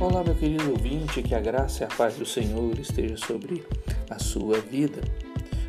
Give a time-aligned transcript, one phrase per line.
[0.00, 3.66] Olá, meu querido ouvinte, que a graça e a paz do Senhor esteja sobre
[4.08, 5.00] a sua vida.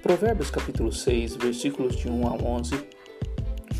[0.00, 2.72] Provérbios capítulo 6, versículos de 1 a 11,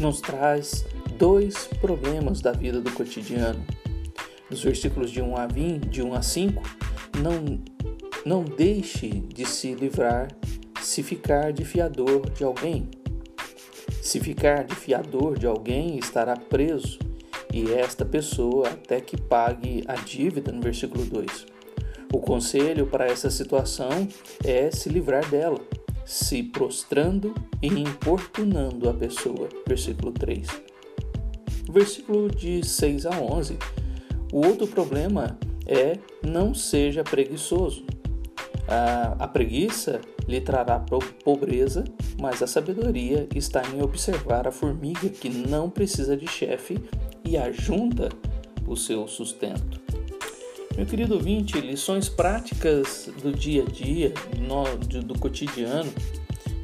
[0.00, 0.84] nos traz
[1.16, 3.64] dois problemas da vida do cotidiano.
[4.50, 6.62] Nos versículos de 1 a 20, de 1 a 5,
[7.18, 7.60] não,
[8.26, 10.26] não deixe de se livrar
[10.80, 12.90] se ficar de fiador de alguém.
[14.02, 16.98] Se ficar de fiador de alguém, estará preso
[17.52, 21.46] e esta pessoa até que pague a dívida, no versículo 2.
[22.12, 24.08] O conselho para essa situação
[24.44, 25.60] é se livrar dela,
[26.04, 30.46] se prostrando e importunando a pessoa, versículo 3.
[31.70, 33.58] Versículo de 6 a 11.
[34.32, 37.84] O outro problema é não seja preguiçoso.
[38.72, 40.82] A, a preguiça lhe trará
[41.22, 41.84] pobreza,
[42.18, 46.82] mas a sabedoria está em observar a formiga que não precisa de chefe
[47.22, 48.08] e ajunta
[48.66, 49.78] o seu sustento.
[50.74, 54.14] Meu querido ouvinte, lições práticas do dia a dia,
[55.04, 55.92] do cotidiano,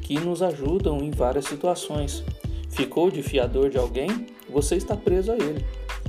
[0.01, 2.23] que nos ajudam em várias situações.
[2.71, 4.25] Ficou de fiador de alguém?
[4.49, 5.63] Você está preso a ele.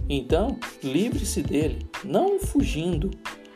[0.08, 3.10] Então, livre-se dele, não fugindo,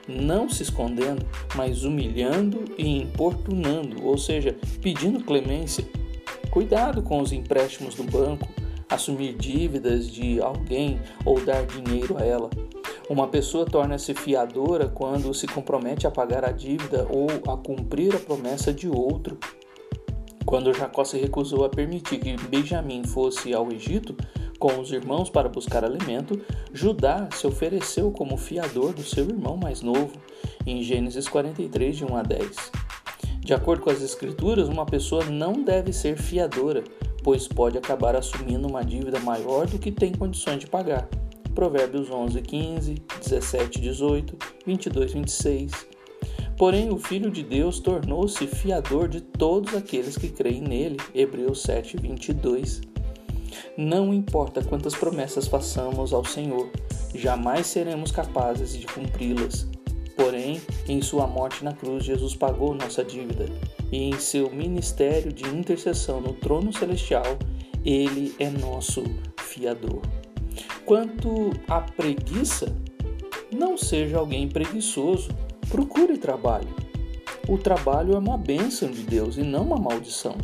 [0.09, 5.85] não se escondendo, mas humilhando e importunando, ou seja, pedindo clemência.
[6.51, 8.49] Cuidado com os empréstimos do banco,
[8.89, 12.51] assumir dívidas de alguém ou dar dinheiro a ela.
[13.09, 18.19] Uma pessoa torna-se fiadora quando se compromete a pagar a dívida ou a cumprir a
[18.19, 19.39] promessa de outro.
[20.47, 24.17] Quando Jacó se recusou a permitir que Benjamim fosse ao Egito
[24.65, 26.41] com os irmãos para buscar alimento,
[26.73, 30.12] Judá se ofereceu como fiador do seu irmão mais novo,
[30.67, 32.73] em Gênesis 43, de 1 a 10.
[33.41, 36.83] De acordo com as Escrituras, uma pessoa não deve ser fiadora,
[37.23, 41.11] pois pode acabar assumindo uma dívida maior do que tem condições de pagar.
[41.55, 45.73] Provérbios 11, 15, 17, 18, 22, 26.
[46.57, 50.96] Porém, o Filho de Deus tornou-se fiador de todos aqueles que creem nele.
[51.14, 52.94] Hebreus 7, 22.
[53.77, 56.70] Não importa quantas promessas façamos ao Senhor,
[57.15, 59.67] jamais seremos capazes de cumpri-las.
[60.17, 63.47] Porém, em sua morte na cruz, Jesus pagou nossa dívida
[63.91, 67.39] e em seu ministério de intercessão no trono celestial,
[67.85, 69.03] ele é nosso
[69.41, 70.03] fiador.
[70.85, 72.75] Quanto à preguiça,
[73.53, 75.31] não seja alguém preguiçoso,
[75.69, 76.69] procure trabalho.
[77.48, 80.37] O trabalho é uma bênção de Deus e não uma maldição.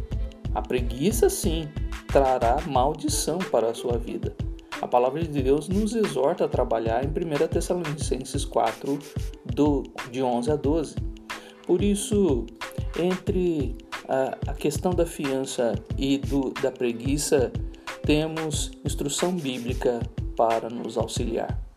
[0.55, 1.69] A preguiça, sim,
[2.13, 4.35] trará maldição para a sua vida.
[4.81, 8.99] A palavra de Deus nos exorta a trabalhar em 1 Tessalonicenses 4,
[9.45, 10.97] do, de 11 a 12.
[11.67, 12.47] Por isso,
[12.99, 13.77] entre
[14.09, 17.53] a, a questão da fiança e do, da preguiça,
[18.03, 20.01] temos instrução bíblica
[20.37, 21.70] para nos auxiliar.